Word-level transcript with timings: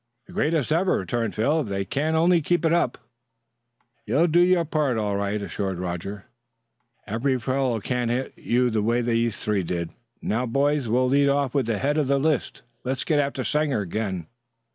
"The 0.25 0.33
greatest 0.33 0.71
ever," 0.71 0.97
returned 0.97 1.35
Phil. 1.35 1.59
"If 1.61 1.67
they 1.67 1.85
can 1.85 2.15
only 2.15 2.41
keep 2.41 2.65
it 2.65 2.73
up" 2.73 2.97
"You'll 4.07 4.25
do 4.25 4.39
your 4.39 4.65
part, 4.65 4.97
all 4.97 5.15
right," 5.15 5.39
assured 5.39 5.77
Roger. 5.77 6.25
"Every 7.05 7.39
fellow 7.39 7.79
can't 7.79 8.09
hit 8.09 8.33
you 8.35 8.71
the 8.71 8.81
way 8.81 9.01
those 9.01 9.37
three 9.37 9.61
did. 9.61 9.91
Now, 10.19 10.47
boys, 10.47 10.87
we'll 10.89 11.07
lead 11.07 11.29
off 11.29 11.53
with 11.53 11.67
the 11.67 11.77
head 11.77 11.99
of 11.99 12.07
the 12.07 12.17
list. 12.17 12.63
Let's 12.83 13.03
get 13.03 13.19
after 13.19 13.43
Sanger 13.43 13.81
again." 13.81 14.25